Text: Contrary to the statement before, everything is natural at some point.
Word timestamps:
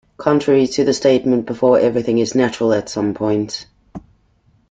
Contrary 0.17 0.65
to 0.65 0.83
the 0.83 0.95
statement 0.95 1.45
before, 1.45 1.77
everything 1.77 2.17
is 2.17 2.33
natural 2.33 2.73
at 2.73 2.89
some 2.89 3.13
point. 3.13 3.67